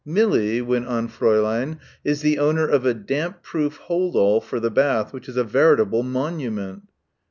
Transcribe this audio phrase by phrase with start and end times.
[0.03, 4.71] "Millie," went on Fräulein, "is the owner of a damp proof hold all for the
[4.71, 6.81] bath which is a veritable monument."